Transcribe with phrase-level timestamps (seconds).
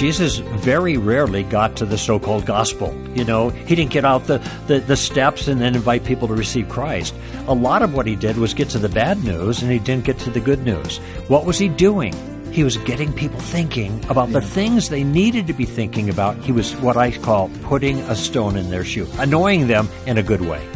[0.00, 2.98] Jesus very rarely got to the so called gospel.
[3.14, 6.32] You know, he didn't get out the, the, the, steps and then invite people to
[6.32, 7.14] receive Christ.
[7.48, 10.04] A lot of what he did was get to the bad news and he didn't
[10.04, 10.96] get to the good news.
[11.28, 12.14] What was he doing?
[12.50, 16.34] He was getting people thinking about the things they needed to be thinking about.
[16.38, 20.22] He was what I call putting a stone in their shoe, annoying them in a
[20.22, 20.66] good way.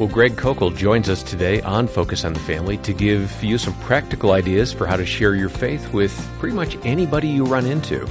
[0.00, 3.74] Well, Greg Koukl joins us today on Focus on the Family to give you some
[3.82, 8.04] practical ideas for how to share your faith with pretty much anybody you run into.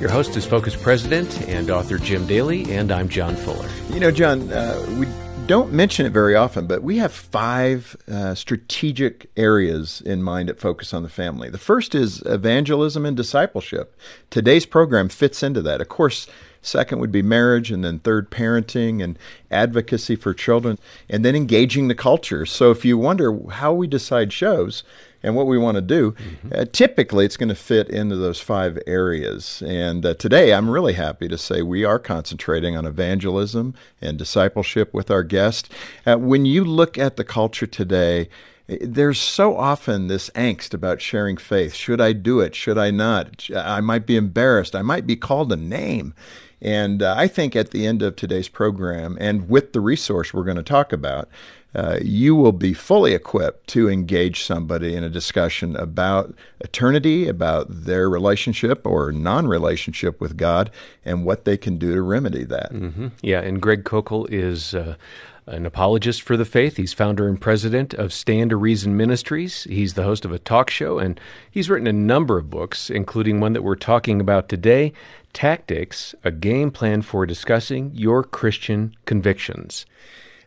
[0.00, 3.68] Your host is Focus President and author Jim Daly, and I'm John Fuller.
[3.90, 5.06] You know, John, uh, we
[5.46, 10.58] don't mention it very often, but we have five uh, strategic areas in mind at
[10.58, 11.50] Focus on the Family.
[11.50, 13.94] The first is evangelism and discipleship.
[14.30, 15.82] Today's program fits into that.
[15.82, 16.26] Of course,
[16.62, 19.18] Second would be marriage, and then third, parenting and
[19.50, 22.44] advocacy for children, and then engaging the culture.
[22.44, 24.82] So if you wonder how we decide shows,
[25.22, 26.48] and what we want to do, mm-hmm.
[26.54, 29.62] uh, typically it's going to fit into those five areas.
[29.66, 34.94] And uh, today I'm really happy to say we are concentrating on evangelism and discipleship
[34.94, 35.70] with our guest.
[36.06, 38.28] Uh, when you look at the culture today,
[38.80, 41.74] there's so often this angst about sharing faith.
[41.74, 42.54] Should I do it?
[42.54, 43.48] Should I not?
[43.54, 44.76] I might be embarrassed.
[44.76, 46.14] I might be called a name.
[46.62, 50.44] And uh, I think at the end of today's program, and with the resource we're
[50.44, 51.28] going to talk about,
[51.74, 57.66] uh, you will be fully equipped to engage somebody in a discussion about eternity, about
[57.68, 60.70] their relationship or non relationship with God,
[61.04, 62.72] and what they can do to remedy that.
[62.72, 63.08] Mm-hmm.
[63.22, 64.74] Yeah, and Greg Koukl is.
[64.74, 64.96] Uh,
[65.46, 66.76] an apologist for the faith.
[66.76, 69.64] He's founder and president of Stand to Reason Ministries.
[69.64, 71.18] He's the host of a talk show, and
[71.50, 74.92] he's written a number of books, including one that we're talking about today
[75.32, 79.86] Tactics, a game plan for discussing your Christian convictions.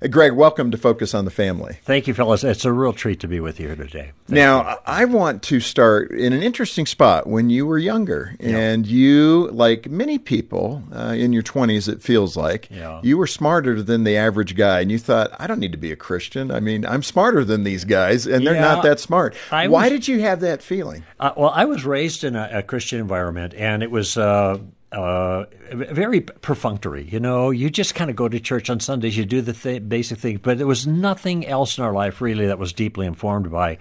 [0.10, 1.78] Greg, welcome to Focus on the Family.
[1.84, 2.44] Thank you, fellas.
[2.44, 4.12] It's a real treat to be with you here today.
[4.26, 4.78] Thank now, you.
[4.86, 8.58] I want to start in an interesting spot when you were younger, yeah.
[8.58, 13.00] and you, like many people uh, in your 20s, it feels like, yeah.
[13.02, 15.94] you were smarter than the average guy, and you thought, I don't need to be
[15.94, 16.52] a Christian.
[16.52, 19.38] I mean, I'm smarter than these guys, and they're yeah, not that smart.
[19.52, 21.06] I Why was, did you have that feeling?
[21.18, 24.18] Uh, well, I was raised in a, a Christian environment, and it was.
[24.18, 24.58] Uh,
[24.94, 27.04] uh, very perfunctory.
[27.04, 29.90] You know, you just kind of go to church on Sundays, you do the th-
[29.90, 33.52] basic thing, but there was nothing else in our life really that was deeply informed
[33.52, 33.78] by,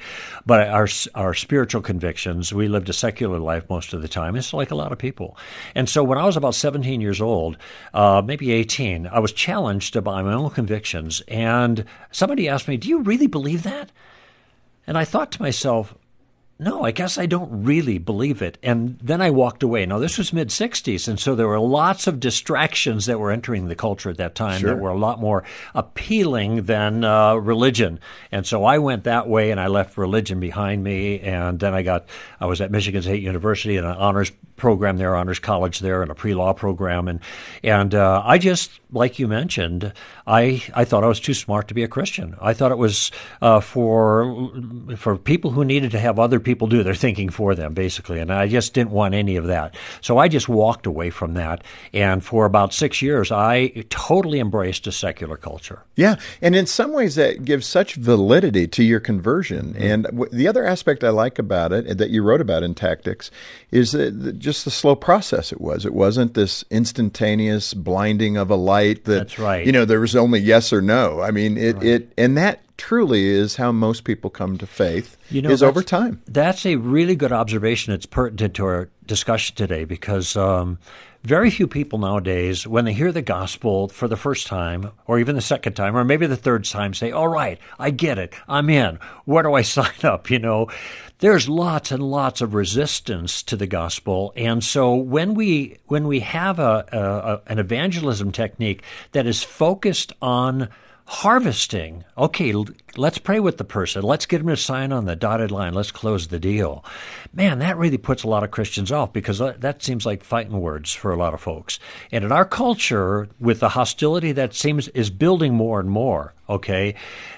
[0.46, 2.52] by our our spiritual convictions.
[2.52, 4.36] We lived a secular life most of the time.
[4.36, 5.36] It's like a lot of people.
[5.74, 7.58] And so when I was about 17 years old,
[7.92, 12.88] uh, maybe 18, I was challenged by my own convictions, and somebody asked me, "Do
[12.88, 13.92] you really believe that?"
[14.86, 15.94] And I thought to myself,
[16.62, 18.56] no, I guess I don't really believe it.
[18.62, 19.84] And then I walked away.
[19.84, 23.66] Now, this was mid 60s, and so there were lots of distractions that were entering
[23.66, 24.70] the culture at that time sure.
[24.70, 27.98] that were a lot more appealing than uh, religion.
[28.30, 31.20] And so I went that way and I left religion behind me.
[31.20, 32.06] And then I got,
[32.40, 34.30] I was at Michigan State University in an honors
[34.62, 37.08] program there, honors college there, and a pre law program.
[37.08, 37.18] And,
[37.64, 39.92] and uh, I just, like you mentioned,
[40.24, 42.36] I, I thought I was too smart to be a Christian.
[42.40, 43.10] I thought it was
[43.42, 44.52] uh, for,
[44.96, 48.20] for people who needed to have other people do their thinking for them, basically.
[48.20, 49.74] And I just didn't want any of that.
[50.00, 51.64] So I just walked away from that.
[51.92, 55.82] And for about six years, I totally embraced a secular culture.
[55.96, 56.16] Yeah.
[56.40, 59.74] And in some ways, that gives such validity to your conversion.
[59.74, 59.82] Mm-hmm.
[59.82, 63.32] And w- the other aspect I like about it that you wrote about in Tactics
[63.72, 65.86] is that just the slow process it was.
[65.86, 69.64] It wasn't this instantaneous blinding of a light that, That's right.
[69.64, 71.20] you know, there was only yes or no.
[71.20, 71.84] I mean, it, right.
[71.84, 75.82] it and that truly is how most people come to faith you know, is over
[75.82, 76.20] time.
[76.26, 77.92] That's a really good observation.
[77.92, 80.78] It's pertinent to our discussion today because um,
[81.22, 85.36] very few people nowadays, when they hear the gospel for the first time, or even
[85.36, 88.34] the second time, or maybe the third time, say, All right, I get it.
[88.48, 88.98] I'm in.
[89.24, 90.30] Where do I sign up?
[90.30, 90.68] You know,
[91.18, 94.32] there's lots and lots of resistance to the gospel.
[94.34, 98.82] And so when we, when we have a, a an evangelism technique
[99.12, 100.68] that is focused on
[101.06, 102.04] harvesting.
[102.16, 102.54] Okay,
[102.96, 104.02] let's pray with the person.
[104.02, 105.74] Let's get them to sign on the dotted line.
[105.74, 106.84] Let's close the deal.
[107.32, 110.60] Man, that really puts a lot of Christians off because uh, that seems like fighting
[110.60, 111.78] words for a lot of folks.
[112.10, 116.94] And in our culture, with the hostility that seems is building more and more, okay,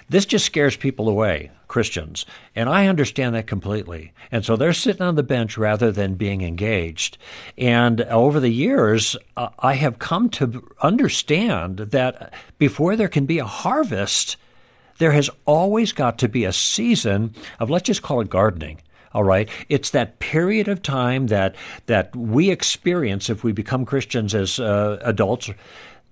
[0.08, 1.50] this just scares people away.
[1.74, 2.24] Christians.
[2.54, 4.12] And I understand that completely.
[4.30, 7.18] And so they're sitting on the bench rather than being engaged.
[7.58, 13.40] And over the years, uh, I have come to understand that before there can be
[13.40, 14.36] a harvest,
[14.98, 18.80] there has always got to be a season of, let's just call it gardening.
[19.12, 19.48] All right.
[19.68, 21.56] It's that period of time that
[21.86, 25.50] that we experience if we become Christians as uh, adults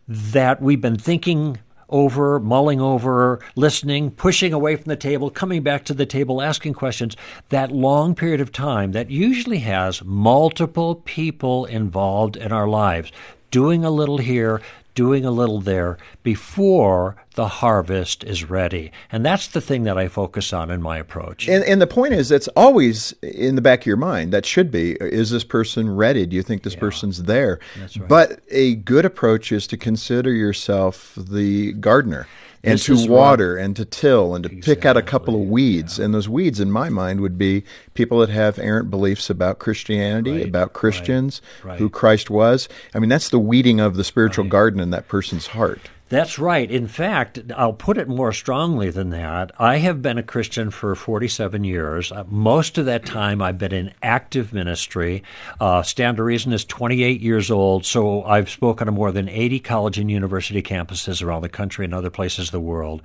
[0.08, 1.58] that we've been thinking
[1.92, 6.74] over, mulling over, listening, pushing away from the table, coming back to the table, asking
[6.74, 7.16] questions,
[7.50, 13.12] that long period of time that usually has multiple people involved in our lives,
[13.50, 14.60] doing a little here,
[14.94, 18.92] doing a little there before the harvest is ready.
[19.10, 21.48] And that's the thing that I focus on in my approach.
[21.48, 24.32] And, and the point is, it's always in the back of your mind.
[24.32, 26.26] That should be is this person ready?
[26.26, 26.80] Do you think this yeah.
[26.80, 27.58] person's there?
[27.78, 28.08] Right.
[28.08, 32.26] But a good approach is to consider yourself the gardener
[32.64, 33.64] and this to water right.
[33.64, 34.74] and to till and to exactly.
[34.74, 35.98] pick out a couple of weeds.
[35.98, 36.04] Yeah.
[36.04, 37.64] And those weeds, in my mind, would be
[37.94, 40.48] people that have errant beliefs about Christianity, right.
[40.48, 41.78] about Christians, right.
[41.78, 42.68] who Christ was.
[42.94, 45.80] I mean, that's the weeding of the spiritual garden in that person's heart.
[46.12, 46.70] That's right.
[46.70, 49.50] In fact, I'll put it more strongly than that.
[49.58, 52.12] I have been a Christian for 47 years.
[52.12, 55.22] Uh, most of that time, I've been in active ministry.
[55.58, 59.60] Uh, Stand to Reason is 28 years old, so I've spoken to more than 80
[59.60, 63.00] college and university campuses around the country and other places of the world.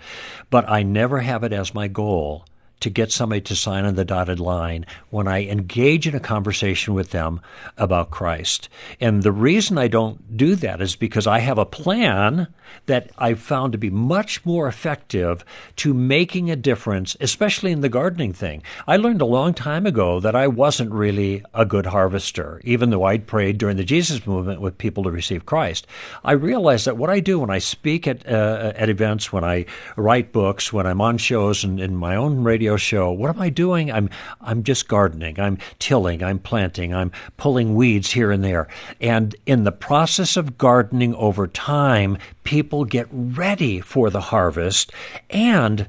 [0.50, 2.44] But I never have it as my goal
[2.80, 6.94] to get somebody to sign on the dotted line when I engage in a conversation
[6.94, 7.42] with them
[7.78, 8.70] about Christ.
[9.00, 12.48] And the reason I don't do that is because I have a plan
[12.86, 15.44] that I've found to be much more effective
[15.78, 18.62] to making a difference, especially in the gardening thing.
[18.88, 23.04] I learned a long time ago that I wasn't really a good harvester, even though
[23.04, 25.88] I'd prayed during the Jesus movement with people to receive Christ.
[26.24, 29.66] I realized that what I do when I speak at, uh, at events, when I
[29.96, 33.50] write books, when I'm on shows and in my own radio show, what am I
[33.50, 33.92] doing?
[33.92, 34.10] I'm,
[34.42, 35.40] I'm just gardening.
[35.40, 36.22] I'm tilling.
[36.22, 36.94] I'm planting.
[36.94, 38.68] I'm pulling weeds here and there.
[39.00, 44.92] And in the process of gardening over time, people get ready for the harvest.
[45.30, 45.88] And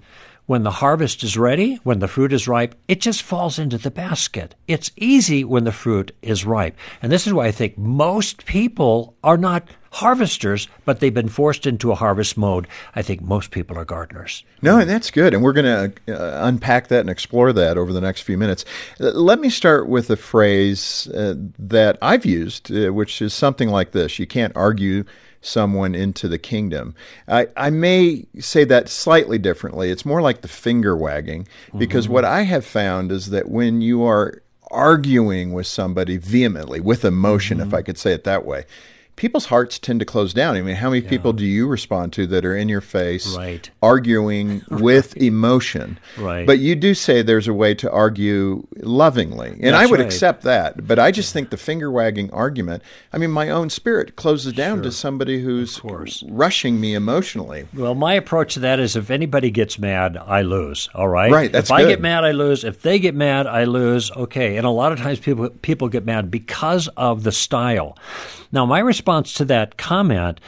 [0.48, 3.90] when the harvest is ready, when the fruit is ripe, it just falls into the
[3.90, 4.54] basket.
[4.66, 6.74] It's easy when the fruit is ripe.
[7.02, 11.66] And this is why I think most people are not harvesters, but they've been forced
[11.66, 12.68] into a harvest mode.
[12.94, 14.44] I think most people are gardeners.
[14.62, 15.34] No, and that's good.
[15.34, 18.64] And we're going to uh, unpack that and explore that over the next few minutes.
[18.98, 23.92] Let me start with a phrase uh, that I've used, uh, which is something like
[23.92, 25.04] this You can't argue
[25.40, 26.94] someone into the kingdom.
[27.28, 29.90] I, I may say that slightly differently.
[29.90, 31.46] It's more like the finger wagging,
[31.76, 32.14] because mm-hmm.
[32.14, 37.58] what I have found is that when you are arguing with somebody vehemently, with emotion,
[37.58, 37.68] mm-hmm.
[37.68, 38.64] if I could say it that way,
[39.18, 40.56] people's hearts tend to close down.
[40.56, 41.10] I mean, how many yeah.
[41.10, 43.68] people do you respond to that are in your face, right.
[43.82, 45.98] arguing with emotion?
[46.16, 46.46] Right.
[46.46, 50.06] But you do say there's a way to argue lovingly, and That's I would right.
[50.06, 50.86] accept that.
[50.86, 52.82] But I just think the finger wagging argument.
[53.12, 54.84] I mean, my own spirit closes down sure.
[54.84, 55.80] to somebody who's
[56.28, 57.66] rushing me emotionally.
[57.74, 60.88] Well, my approach to that is if anybody gets mad, I lose.
[60.94, 61.30] All right.
[61.30, 61.50] Right.
[61.50, 61.86] That's if good.
[61.86, 62.62] I get mad, I lose.
[62.62, 64.12] If they get mad, I lose.
[64.12, 64.56] Okay.
[64.56, 67.96] And a lot of times people people get mad because of the style.
[68.50, 70.40] Now, my response to that comment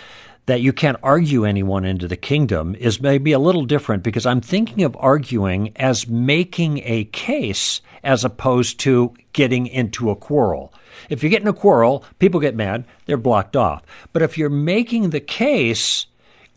[0.47, 4.41] that you can't argue anyone into the kingdom is maybe a little different because I'm
[4.41, 10.75] thinking of arguing as making a case as opposed to getting into a quarrel.
[11.09, 13.83] If you get in a quarrel, people get mad, they're blocked off.
[14.13, 16.07] But if you're making the case,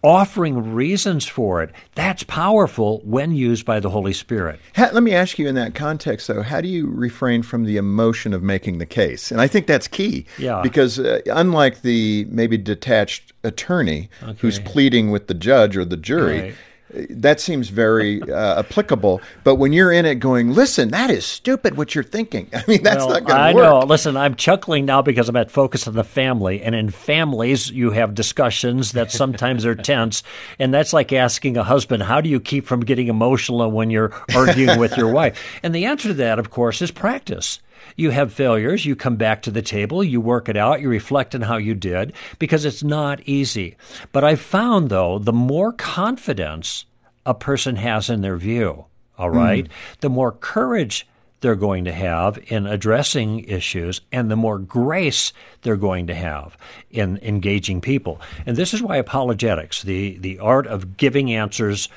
[0.03, 4.59] offering reasons for it, that's powerful when used by the Holy Spirit.
[4.77, 8.33] let me ask you in that context, though, how do you refrain from the emotion
[8.33, 9.31] of making the case?
[9.31, 10.25] And I think that's key.
[10.37, 10.61] Yeah.
[10.61, 14.37] Because uh, unlike the maybe detached attorney okay.
[14.39, 16.55] who's pleading with the judge or the jury, right
[17.09, 19.21] that seems very uh, applicable.
[19.43, 22.49] But when you're in it going, listen, that is stupid what you're thinking.
[22.53, 23.65] I mean, that's well, not going to work.
[23.65, 23.85] I know.
[23.85, 26.61] Listen, I'm chuckling now because I'm at Focus on the Family.
[26.61, 30.23] And in families, you have discussions that sometimes are tense.
[30.59, 34.13] And that's like asking a husband, how do you keep from getting emotional when you're
[34.35, 35.39] arguing with your wife?
[35.63, 37.59] And the answer to that, of course, is practice.
[37.95, 41.35] You have failures, you come back to the table, you work it out, you reflect
[41.35, 43.75] on how you did, because it's not easy.
[44.11, 46.85] But I've found, though, the more confidence
[47.25, 48.85] a person has in their view,
[49.17, 49.37] all hmm.
[49.37, 49.69] mm.
[50.01, 51.07] the more courage
[51.43, 56.57] they're going to have in addressing issues and the more grace they're going to have
[56.89, 58.19] in engaging people.
[58.45, 61.89] And this is why apologetics, the, the art of giving answers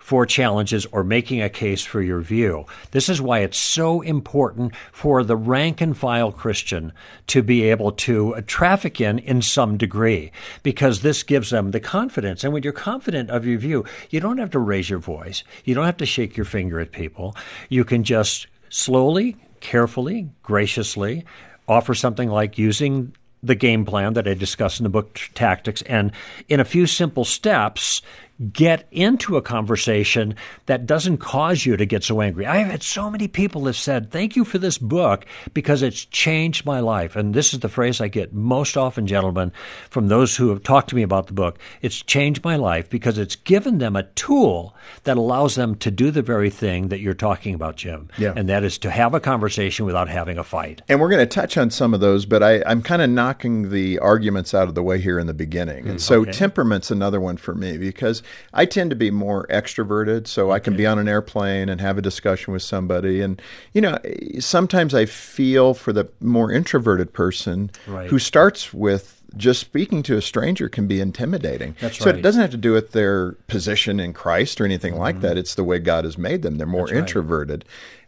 [0.00, 2.64] for challenges or making a case for your view.
[2.90, 6.92] This is why it's so important for the rank and file Christian
[7.28, 10.32] to be able to traffic in in some degree,
[10.64, 12.42] because this gives them the confidence.
[12.42, 15.76] And when you're confident of your view, you don't have to raise your voice, you
[15.76, 17.36] don't have to shake your finger at people.
[17.68, 21.24] You can just slowly, carefully, graciously
[21.68, 26.12] offer something like using the game plan that I discuss in the book Tactics, and
[26.48, 28.02] in a few simple steps,
[28.52, 30.34] get into a conversation
[30.66, 32.46] that doesn't cause you to get so angry.
[32.46, 36.04] I have had so many people have said, Thank you for this book because it's
[36.06, 37.16] changed my life.
[37.16, 39.52] And this is the phrase I get most often, gentlemen,
[39.90, 41.58] from those who have talked to me about the book.
[41.82, 46.10] It's changed my life because it's given them a tool that allows them to do
[46.10, 48.08] the very thing that you're talking about, Jim.
[48.16, 48.32] Yeah.
[48.34, 50.82] And that is to have a conversation without having a fight.
[50.88, 53.70] And we're going to touch on some of those, but I, I'm kind of knocking
[53.70, 55.88] the arguments out of the way here in the beginning.
[55.88, 56.30] And so mm-hmm.
[56.30, 56.38] Okay.
[56.38, 60.76] temperament's another one for me because I tend to be more extroverted, so I can
[60.76, 63.20] be on an airplane and have a discussion with somebody.
[63.20, 63.40] And,
[63.72, 63.98] you know,
[64.38, 68.08] sometimes I feel for the more introverted person Right.
[68.10, 71.76] who starts with just speaking to a stranger can be intimidating.
[71.80, 72.18] That's so right.
[72.18, 75.38] it doesn't have to do with their position in Christ or anything like that.
[75.38, 76.58] It's the way God has made them.
[76.58, 76.96] They're more Mm-hmm.
[76.96, 77.54] right.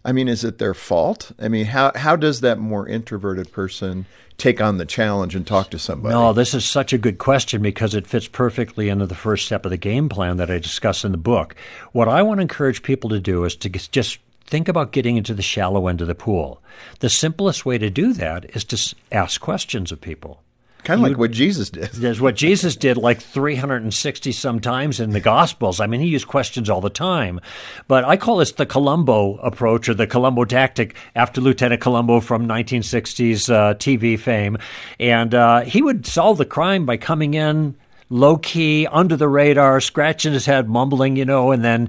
[0.05, 1.33] I mean, is it their fault?
[1.39, 4.07] I mean, how how does that more introverted person
[4.37, 6.15] take on the challenge and talk to somebody?
[6.15, 9.65] No, this is such a good question because it fits perfectly into the first step
[9.65, 11.55] of the game plan that I discuss in the book.
[11.93, 15.35] What I want to encourage people to do is to just think about getting into
[15.35, 16.61] the shallow end of the pool.
[16.99, 20.43] The simplest way to do that is to ask questions of people.
[20.85, 21.85] Kind of like what Jesus did.
[21.93, 25.81] There's what Jesus did like 360 some times in the Gospels.
[25.81, 27.41] I mean, he used questions all the time.
[27.89, 32.47] But I call this the Columbo approach or the Columbo tactic after Lieutenant Columbo from
[32.47, 34.59] 1960s uh, TV fame.
[34.99, 37.77] And uh, he would solve the crime by coming in
[38.13, 41.89] low key, under the radar, scratching his head, mumbling, you know, and then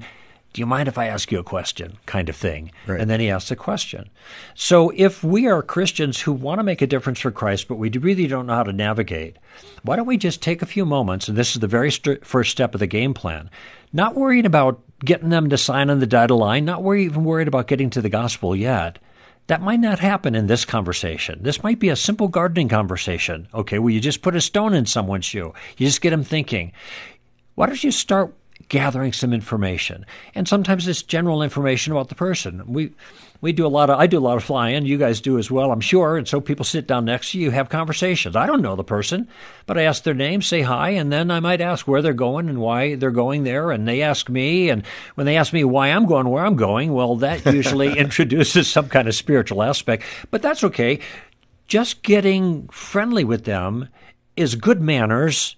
[0.54, 1.98] do you mind if I ask you a question?
[2.06, 2.72] kind of thing.
[2.86, 3.02] Right.
[3.02, 4.10] And then he asks a question.
[4.54, 7.90] So if we are Christians who want to make a difference for Christ, but we
[7.90, 9.38] really don't know how to navigate,
[9.82, 12.52] why don't we just take a few moments, and this is the very st- first
[12.52, 13.50] step of the game plan,
[13.92, 17.48] not worrying about getting them to sign on the dotted line, not worry, even worried
[17.48, 19.00] about getting to the gospel yet.
[19.48, 21.40] That might not happen in this conversation.
[21.42, 23.48] This might be a simple gardening conversation.
[23.54, 25.54] Okay, where you just put a stone in someone's shoe.
[25.78, 26.72] You just get them thinking.
[27.56, 28.34] Why don't you start
[28.70, 30.06] gathering some information?
[30.36, 32.64] And sometimes it's general information about the person.
[32.68, 32.92] We
[33.44, 34.86] we do a lot of I do a lot of flying.
[34.86, 36.16] You guys do as well, I'm sure.
[36.16, 38.38] And so people sit down next to you, have conversations.
[38.38, 39.28] I don't know the person,
[39.66, 42.48] but I ask their name, say hi, and then I might ask where they're going
[42.48, 43.70] and why they're going there.
[43.70, 46.94] And they ask me, and when they ask me why I'm going where I'm going,
[46.94, 50.04] well, that usually introduces some kind of spiritual aspect.
[50.32, 51.00] But that's okay.
[51.68, 53.90] Just getting friendly with them
[54.38, 55.58] is good manners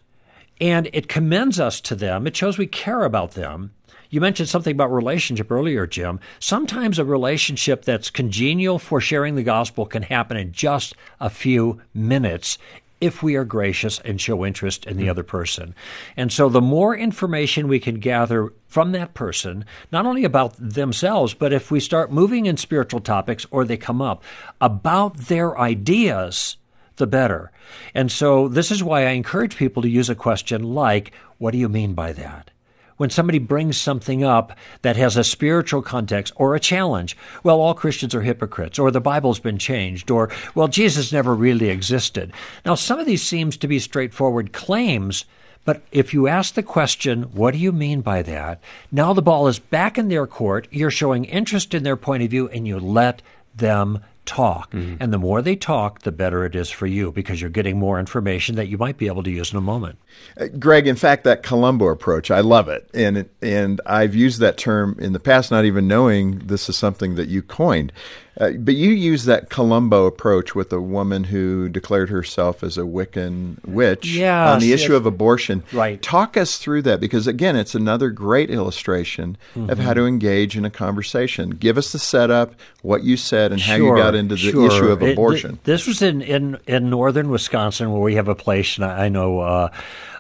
[0.60, 2.28] and it commends us to them.
[2.28, 3.72] It shows we care about them.
[4.10, 6.20] You mentioned something about relationship earlier, Jim.
[6.40, 11.82] Sometimes a relationship that's congenial for sharing the gospel can happen in just a few
[11.94, 12.58] minutes
[13.02, 15.12] if we are gracious and show interest in the mm-hmm.
[15.12, 15.76] other person.
[16.16, 21.34] And so the more information we can gather from that person, not only about themselves,
[21.34, 24.24] but if we start moving in spiritual topics or they come up
[24.62, 26.58] about their ideas,
[26.98, 27.52] the better.
[27.94, 31.58] And so this is why I encourage people to use a question like, What do
[31.58, 32.52] you mean by that?
[32.98, 37.74] When somebody brings something up that has a spiritual context or a challenge, well, all
[37.74, 42.32] Christians are hypocrites, or the Bible's been changed, or, well, Jesus never really existed.
[42.66, 45.26] Now, some of these seems to be straightforward claims,
[45.66, 48.62] but if you ask the question, what do you mean by that?
[48.94, 52.30] Now the ball is back in their court, you're showing interest in their point of
[52.30, 53.22] view, and you let
[53.54, 54.74] them talk.
[54.74, 58.00] And the more they talk, the better it is for you because you're getting more
[58.00, 59.98] information that you might be able to use in a moment.
[60.40, 64.40] Uh, Greg, in fact, that Columbo approach, I love it, and it, and I've used
[64.40, 67.94] that term in the past, not even knowing this is something that you coined.
[68.40, 72.82] Uh, but you use that Columbo approach with a woman who declared herself as a
[72.82, 74.98] Wiccan witch Yes, on the issue yes.
[74.98, 75.64] of abortion.
[75.72, 76.02] Right.
[76.02, 80.00] Talk us through that because again, it's another great illustration of how Mm-hmm.
[80.00, 81.52] to engage in a conversation.
[81.52, 84.68] Give us the setup, what you said, and how you got into the sure.
[84.68, 85.60] issue of It- abortion.
[85.64, 89.10] this was in, in, in northern Wisconsin where we have a place, and I, I
[89.10, 89.70] know, uh,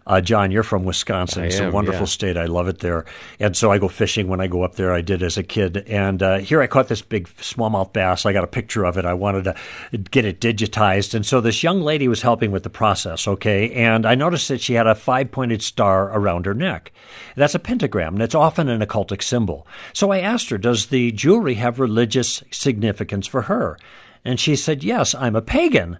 [0.07, 1.43] uh, John, you're from Wisconsin.
[1.43, 2.05] I it's a wonderful yeah.
[2.05, 2.37] state.
[2.37, 3.05] I love it there.
[3.39, 4.93] And so I go fishing when I go up there.
[4.93, 5.77] I did as a kid.
[5.87, 8.25] And uh, here I caught this big smallmouth bass.
[8.25, 9.05] I got a picture of it.
[9.05, 11.15] I wanted to get it digitized.
[11.15, 13.71] And so this young lady was helping with the process, okay?
[13.71, 16.91] And I noticed that she had a five pointed star around her neck.
[17.35, 19.67] That's a pentagram, and it's often an occultic symbol.
[19.91, 23.77] So I asked her, Does the jewelry have religious significance for her?
[24.23, 25.97] And she said, Yes, I'm a pagan.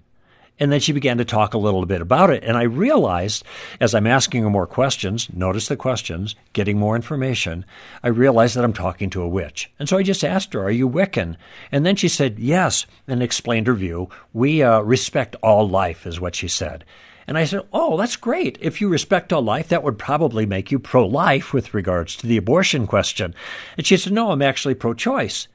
[0.60, 2.44] And then she began to talk a little bit about it.
[2.44, 3.44] And I realized,
[3.82, 7.66] as I'm asking her more questions, notice the questions, getting more information,
[8.02, 9.70] I realized that I'm talking to a witch.
[9.80, 11.36] And so I just asked her, Are you Wiccan?
[11.72, 14.10] And then she said, Yes, and explained her view.
[14.34, 16.86] We uh, respect all life, is what she said.
[17.28, 18.58] And I said, Oh, that's great.
[18.62, 22.28] If you respect all life, that would probably make you pro life with regards to
[22.28, 23.36] the abortion question.
[23.78, 25.48] And she said, No, I'm actually pro choice.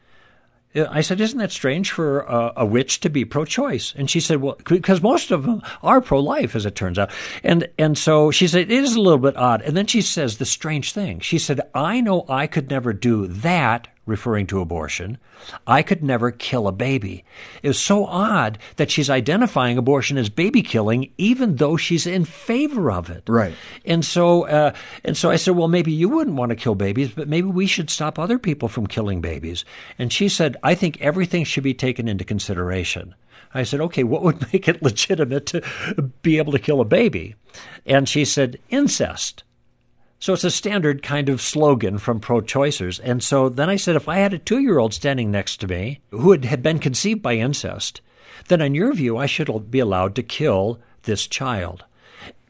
[0.75, 3.93] I said, Isn't that strange for a, a witch to be pro choice?
[3.97, 7.11] And she said, Well, because most of them are pro life, as it turns out.
[7.43, 9.63] And, and so she said, It is a little bit odd.
[9.63, 11.21] And then she says the strange thing.
[11.21, 15.19] She said, I know I could never do that referring to abortion.
[15.67, 17.25] I could never kill a baby.
[17.63, 22.91] It's so odd that she's identifying abortion as baby killing, even though she's in favor
[22.91, 23.23] of it.
[23.29, 23.55] Right.
[23.85, 24.73] And so, uh,
[25.05, 27.67] and so I said, well, maybe you wouldn't want to kill babies, but maybe we
[27.67, 29.65] should stop other people from killing babies.
[29.99, 33.15] And she said, I think everything should be taken into consideration.
[33.53, 35.63] I said, okay, what would make it legitimate to
[36.23, 37.35] be able to kill a baby?
[37.87, 39.45] And she said, incest.
[40.21, 43.01] So it's a standard kind of slogan from pro choicers.
[43.03, 45.67] And so then I said, if I had a two year old standing next to
[45.67, 48.03] me who had, had been conceived by incest,
[48.49, 51.85] then in your view, I should be allowed to kill this child.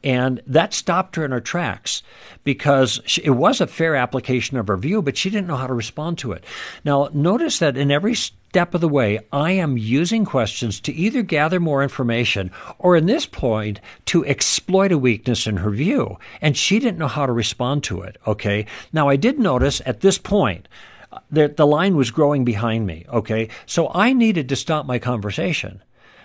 [0.03, 2.03] And that stopped her in her tracks
[2.43, 5.67] because she, it was a fair application of her view, but she didn't know how
[5.67, 6.43] to respond to it.
[6.83, 8.15] Now, notice that in every
[8.51, 13.05] step of the way, I am using questions to either gather more information or, in
[13.05, 16.17] this point, to exploit a weakness in her view.
[16.41, 18.17] And she didn't know how to respond to it.
[18.27, 18.65] Okay.
[18.91, 20.67] Now, I did notice at this point,
[21.13, 23.05] uh, that the line was growing behind me.
[23.07, 23.47] Okay.
[23.65, 25.81] So I needed to stop my conversation.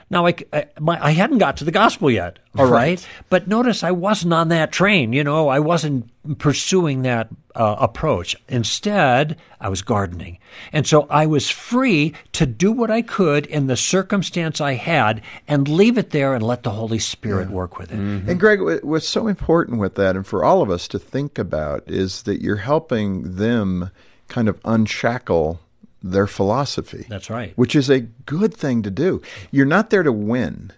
[0.08, 2.70] Now, I, I, my, I, hadn't got to the gospel yet, all right.
[2.70, 3.08] right.
[3.28, 5.12] But notice I wasn't on that train.
[5.12, 8.36] You know, I wasn't pursuing that uh, approach.
[8.48, 10.38] Instead, I was gardening.
[10.72, 15.22] And so I was free to do what I could in the circumstance I had
[15.48, 17.54] and leave it there and let the Holy Spirit yeah.
[17.54, 17.98] work with it.
[17.98, 18.30] Mm-hmm.
[18.30, 21.82] And Greg, what's so important with that, and for all of us to think about,
[21.88, 23.90] is that you're helping them
[24.28, 25.60] kind of unshackle
[26.12, 27.06] their philosophy.
[27.08, 27.52] That's right.
[27.56, 29.22] Which is a good thing to do.
[29.50, 30.72] You're not there to win.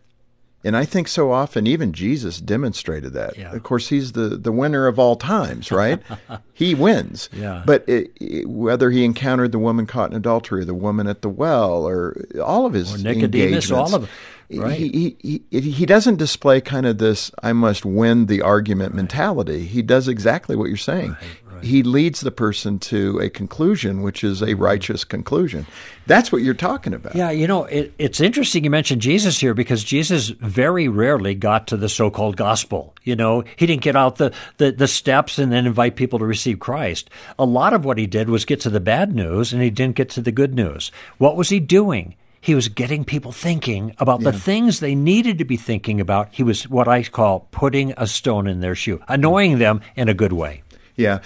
[0.64, 3.38] And I think so often, even Jesus demonstrated that.
[3.38, 3.52] Yeah.
[3.52, 6.02] Of course, he's the, the winner of all times, right?
[6.52, 7.30] he wins.
[7.32, 7.62] Yeah.
[7.64, 11.22] But it, it, whether he encountered the woman caught in adultery, or the woman at
[11.22, 14.10] the well, or all of his or Nicodemus, all of
[14.50, 14.78] Right.
[14.78, 18.96] He, he, he, he doesn't display kind of this I must win the argument right.
[18.96, 19.66] mentality.
[19.66, 21.10] He does exactly what you're saying.
[21.10, 21.47] Right, right.
[21.62, 24.62] He leads the person to a conclusion, which is a mm-hmm.
[24.62, 25.66] righteous conclusion.
[26.06, 27.14] That's what you're talking about.
[27.14, 31.66] Yeah, you know, it, it's interesting you mentioned Jesus here because Jesus very rarely got
[31.68, 32.94] to the so called gospel.
[33.02, 36.24] You know, he didn't get out the, the, the steps and then invite people to
[36.24, 37.10] receive Christ.
[37.38, 39.96] A lot of what he did was get to the bad news and he didn't
[39.96, 40.90] get to the good news.
[41.18, 42.14] What was he doing?
[42.40, 44.30] He was getting people thinking about yeah.
[44.30, 46.28] the things they needed to be thinking about.
[46.32, 50.14] He was what I call putting a stone in their shoe, annoying them in a
[50.14, 50.62] good way.
[50.98, 51.20] Yeah.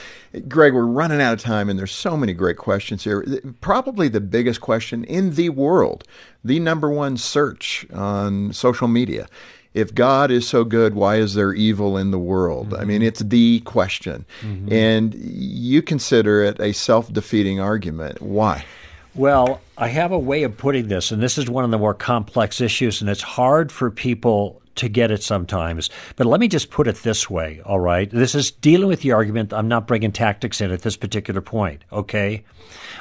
[0.48, 3.24] Greg, we're running out of time, and there's so many great questions here.
[3.60, 6.04] Probably the biggest question in the world,
[6.44, 9.28] the number one search on social media.
[9.74, 12.70] If God is so good, why is there evil in the world?
[12.70, 12.82] Mm-hmm.
[12.82, 14.26] I mean, it's the question.
[14.42, 14.72] Mm-hmm.
[14.72, 18.20] And you consider it a self defeating argument.
[18.20, 18.66] Why?
[19.14, 21.94] Well, I have a way of putting this, and this is one of the more
[21.94, 25.90] complex issues, and it's hard for people to get it sometimes.
[26.16, 28.10] But let me just put it this way, all right?
[28.10, 29.52] This is dealing with the argument.
[29.52, 32.44] I'm not bringing tactics in at this particular point, okay?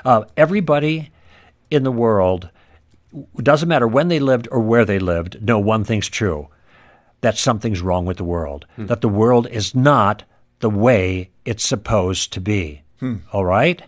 [0.03, 1.11] Uh, everybody
[1.69, 2.49] in the world,
[3.37, 6.47] doesn't matter when they lived or where they lived, know one thing's true
[7.21, 8.87] that something's wrong with the world, hmm.
[8.87, 10.23] that the world is not
[10.59, 13.17] the way it's supposed to be, hmm.
[13.31, 13.83] all right?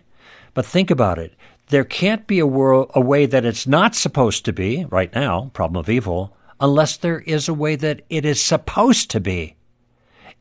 [0.54, 1.34] But think about it
[1.68, 5.50] there can't be a, world, a way that it's not supposed to be right now,
[5.54, 9.56] problem of evil, unless there is a way that it is supposed to be.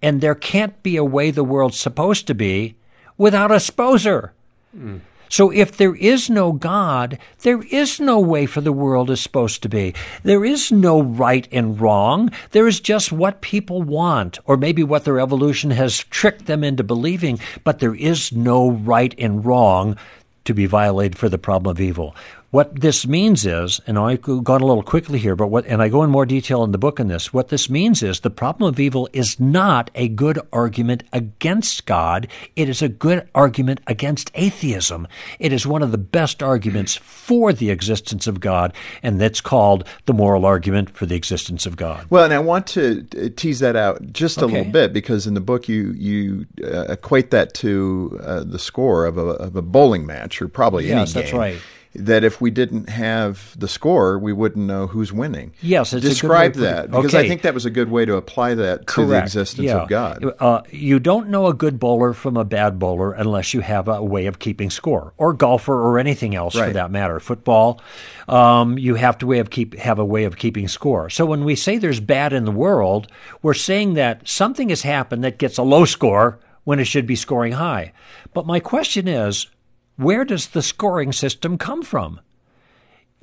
[0.02, 2.76] And there can't be a way the world's supposed to be
[3.18, 4.32] without a sposer.
[4.76, 5.02] Mm.
[5.34, 9.64] So if there is no God, there is no way for the world is supposed
[9.64, 9.96] to be.
[10.22, 12.30] There is no right and wrong.
[12.52, 16.84] There is just what people want, or maybe what their evolution has tricked them into
[16.84, 19.98] believing, but there is no right and wrong
[20.46, 22.16] to be violated for the problem of evil.
[22.54, 25.90] What this means is, and I've gone a little quickly here, but what, and I
[25.90, 28.70] go in more detail in the book on this, what this means is the problem
[28.70, 32.28] of evil is not a good argument against God.
[32.56, 35.08] It is a good argument against atheism.
[35.40, 39.88] It is one of the best arguments for the existence of God, and that's called
[40.06, 42.06] the moral argument for the existence of God.
[42.12, 44.58] Well, and I want to uh, tease that out just a okay.
[44.58, 49.08] little bit because in the book you, you uh, equate that to uh, the score
[49.08, 51.32] of a, of a bowling match or probably yes, any game.
[51.32, 51.60] that's right
[51.96, 55.54] that if we didn't have the score, we wouldn't know who's winning.
[55.62, 57.26] Yes, describe that because okay.
[57.26, 58.96] I think that was a good way to apply that Correct.
[58.96, 59.84] to the existence yeah.
[59.84, 60.26] of God.
[60.40, 64.04] Uh, you don't know a good bowler from a bad bowler unless you have a
[64.04, 66.68] way of keeping score, or golfer, or anything else right.
[66.68, 67.20] for that matter.
[67.20, 67.80] Football,
[68.28, 71.10] um, you have to way of keep have a way of keeping score.
[71.10, 73.08] So when we say there's bad in the world,
[73.42, 77.16] we're saying that something has happened that gets a low score when it should be
[77.16, 77.94] scoring high.
[78.34, 79.48] But my question is
[79.96, 82.20] where does the scoring system come from?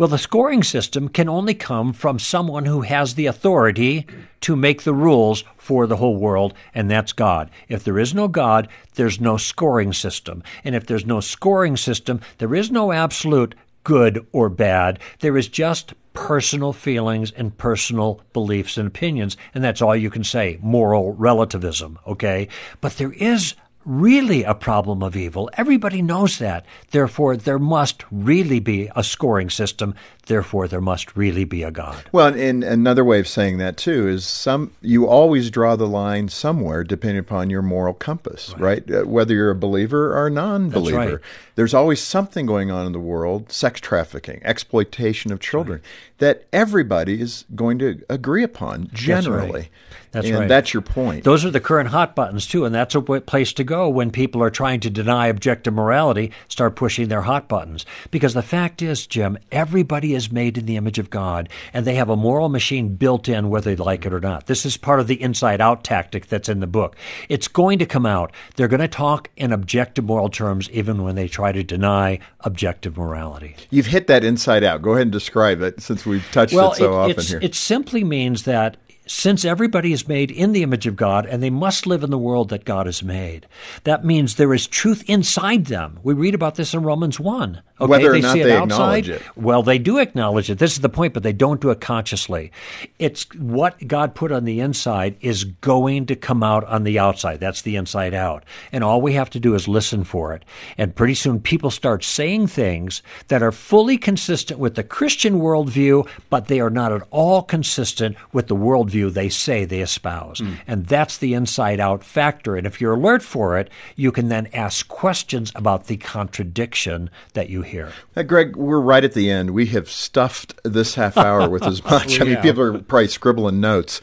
[0.01, 4.07] Well, the scoring system can only come from someone who has the authority
[4.41, 7.51] to make the rules for the whole world, and that's God.
[7.69, 10.43] If there is no God, there's no scoring system.
[10.65, 13.55] And if there's no scoring system, there is no absolute
[13.85, 14.99] good or bad.
[15.19, 20.25] There is just personal feelings and personal beliefs and opinions, and that's all you can
[20.25, 22.49] say moral relativism, okay?
[22.81, 25.51] But there is really a problem of evil.
[25.55, 26.67] Everybody knows that.
[26.91, 29.95] Therefore, there must really be a scoring system.
[30.27, 32.05] Therefore, there must really be a God.
[32.13, 36.29] Well, and another way of saying that too is some you always draw the line
[36.29, 38.85] somewhere depending upon your moral compass, right?
[38.89, 39.03] right?
[39.03, 40.99] Uh, whether you're a believer or a non-believer.
[40.99, 41.19] Right.
[41.57, 46.19] There's always something going on in the world, sex trafficking, exploitation of children, right.
[46.19, 49.71] that everybody is going to agree upon generally.
[50.13, 50.49] That's and right.
[50.49, 51.25] That's your point.
[51.25, 54.43] Those are the current hot buttons too, and that's a place to go when people
[54.43, 56.33] are trying to deny objective morality.
[56.49, 60.77] Start pushing their hot buttons because the fact is, Jim, everybody is made in the
[60.77, 64.13] image of God, and they have a moral machine built in whether they like it
[64.13, 64.47] or not.
[64.47, 66.97] This is part of the inside-out tactic that's in the book.
[67.29, 68.33] It's going to come out.
[68.57, 72.97] They're going to talk in objective moral terms, even when they try to deny objective
[72.97, 73.55] morality.
[73.71, 74.83] You've hit that inside out.
[74.83, 77.39] Go ahead and describe it since we've touched well, it so it, often here.
[77.41, 78.77] It simply means that
[79.11, 82.17] since everybody is made in the image of God and they must live in the
[82.19, 83.49] world that God has made,
[83.83, 85.99] that means there is truth inside them.
[86.05, 87.61] We read about this in Romans 1.
[87.81, 89.09] Okay, Whether they see it they outside.
[89.09, 89.23] it.
[89.37, 90.59] Well, they do acknowledge it.
[90.59, 92.53] This is the point, but they don't do it consciously.
[93.01, 97.41] It's what God put on the inside is going to come out on the outside.
[97.41, 98.45] That's the inside out.
[98.71, 100.45] And all we have to do is listen for it.
[100.79, 106.07] And pretty soon people start saying things that are fully consistent with the Christian worldview,
[106.29, 110.41] but they are not at all consistent with the worldview they say they espouse.
[110.41, 110.59] Mm.
[110.67, 112.57] And that's the inside out factor.
[112.57, 117.49] And if you're alert for it, you can then ask questions about the contradiction that
[117.49, 117.93] you hear.
[118.27, 119.53] Greg, we're right at the end.
[119.53, 122.21] We have stuffed this half hour with as much.
[122.21, 124.03] I mean, people are probably scribbling notes.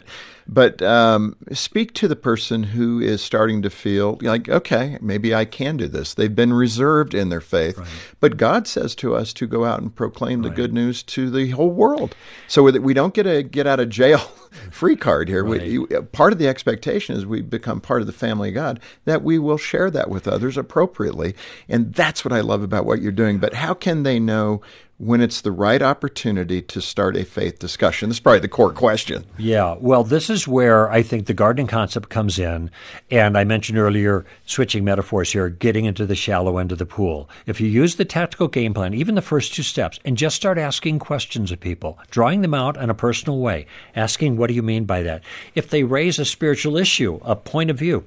[0.50, 5.44] But um, speak to the person who is starting to feel like, okay, maybe I
[5.44, 6.14] can do this.
[6.14, 7.88] They've been reserved in their faith, right.
[8.22, 10.50] but God says to us to go out and proclaim right.
[10.50, 12.16] the good news to the whole world,
[12.48, 14.22] so that we don't get a get out of jail
[14.72, 15.44] free card here.
[15.44, 15.62] Right.
[15.62, 18.56] We, you, uh, part of the expectation is we become part of the family of
[18.56, 21.36] God that we will share that with others appropriately,
[21.68, 23.38] and that's what I love about what you're doing.
[23.38, 24.62] But how can they know
[25.00, 28.10] when it's the right opportunity to start a faith discussion?
[28.10, 29.26] This is probably the core question.
[29.38, 29.76] Yeah.
[29.80, 32.72] Well, this is where I think the gardening concept comes in.
[33.12, 37.30] And I mentioned earlier, switching metaphors here, getting into the shallow end of the pool.
[37.46, 40.58] If you use the tactical game plan, even the first two steps, and just start
[40.58, 44.64] asking questions of people, drawing them out in a personal way, asking, what do you
[44.64, 45.24] mean by that?
[45.56, 48.06] If they raise a spiritual issue, a point of view,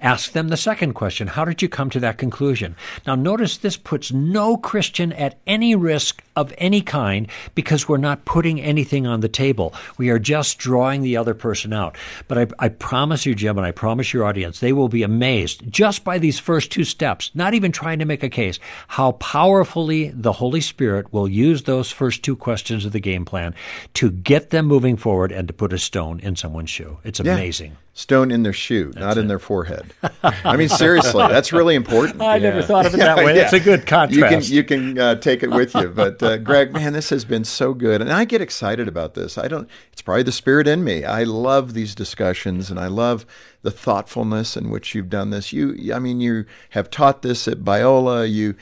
[0.00, 2.76] Ask them the second question How did you come to that conclusion?
[3.06, 8.26] Now, notice this puts no Christian at any risk of any kind because we're not
[8.26, 9.72] putting anything on the table.
[9.96, 11.96] We are just drawing the other person out.
[12.28, 15.62] But I, I promise you, Jim, and I promise your audience, they will be amazed
[15.72, 20.10] just by these first two steps, not even trying to make a case, how powerfully
[20.10, 23.54] the Holy Spirit will use those first two questions of the game plan
[23.94, 26.98] to get them moving forward and to put a stone in someone's shoe.
[27.02, 27.70] It's amazing.
[27.72, 29.20] Yeah stone in their shoe, that's not it.
[29.22, 29.92] in their forehead.
[30.22, 32.20] I mean, seriously, that's really important.
[32.20, 32.50] I yeah.
[32.50, 33.34] never thought of it that way.
[33.34, 34.50] That's a good contrast.
[34.50, 35.88] You can you can uh, take it with you.
[35.88, 39.38] But uh, Greg, man, this has been so good, and I get excited about this.
[39.38, 39.68] I don't.
[39.92, 41.04] It's probably the spirit in me.
[41.04, 43.24] I love these discussions, and I love
[43.62, 45.52] the thoughtfulness in which you've done this.
[45.52, 48.30] You, I mean, you have taught this at Biola.
[48.30, 48.54] You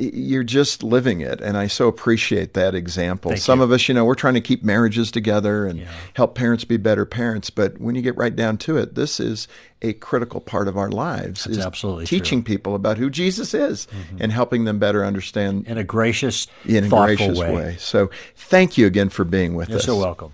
[0.00, 3.64] you're just living it and i so appreciate that example Thank some you.
[3.64, 5.88] of us you know we're trying to keep marriages together and yeah.
[6.14, 9.46] help parents be better parents but when you get right down to it this is
[9.82, 12.54] a critical part of our lives That's is absolutely teaching true.
[12.54, 14.16] people about who jesus is mm-hmm.
[14.20, 17.54] and helping them better understand in a gracious in a gracious way.
[17.54, 17.76] way.
[17.78, 19.72] so thank you again for being with us.
[19.72, 20.32] you're so welcome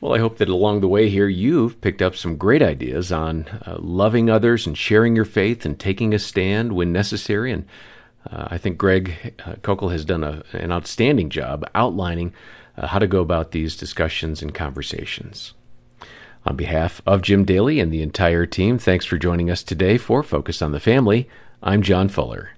[0.00, 3.46] well, I hope that along the way here, you've picked up some great ideas on
[3.64, 7.64] uh, loving others and sharing your faith and taking a stand when necessary and
[8.30, 12.32] uh, I think Greg uh, Koukl has done a, an outstanding job outlining
[12.76, 15.54] uh, how to go about these discussions and conversations.
[16.46, 20.22] On behalf of Jim Daly and the entire team, thanks for joining us today for
[20.22, 21.28] Focus on the Family.
[21.62, 22.50] I'm John Fuller.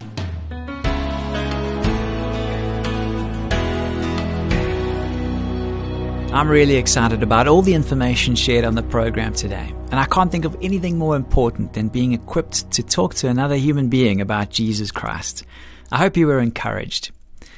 [6.37, 10.31] I'm really excited about all the information shared on the program today, and I can't
[10.31, 14.51] think of anything more important than being equipped to talk to another human being about
[14.51, 15.45] Jesus Christ.
[15.91, 17.11] I hope you were encouraged.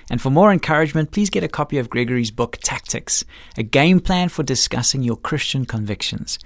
[0.08, 3.24] And for more encouragement, please get a copy of Gregory's book, Tactics,
[3.56, 6.38] a game plan for discussing your Christian convictions.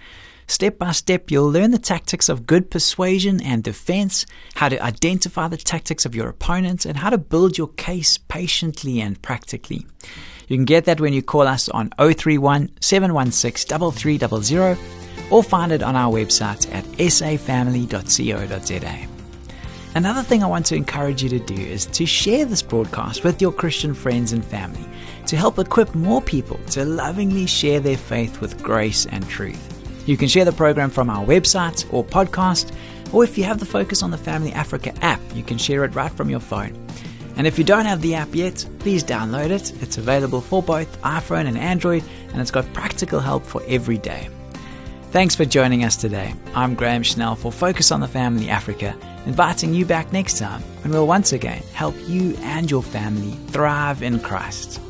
[0.47, 5.49] Step by step, you'll learn the tactics of good persuasion and defense, how to identify
[5.49, 9.87] the tactics of your opponents, and how to build your case patiently and practically.
[10.53, 14.79] You can get that when you call us on 031 716 3300
[15.31, 17.89] or find it on our website at safamily.co.za.
[19.95, 23.41] Another thing I want to encourage you to do is to share this broadcast with
[23.41, 24.85] your Christian friends and family
[25.27, 30.07] to help equip more people to lovingly share their faith with grace and truth.
[30.07, 32.75] You can share the program from our website or podcast,
[33.15, 35.95] or if you have the Focus on the Family Africa app, you can share it
[35.95, 36.82] right from your phone.
[37.37, 39.73] And if you don't have the app yet, please download it.
[39.83, 44.29] It's available for both iPhone and Android, and it's got practical help for every day.
[45.13, 46.35] Thanks for joining us today.
[46.55, 50.93] I'm Graham Schnell for Focus on the Family Africa, inviting you back next time when
[50.93, 54.82] we'll once again help you and your family thrive in Christ.